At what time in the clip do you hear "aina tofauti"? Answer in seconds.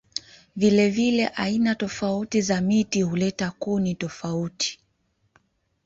1.27-2.41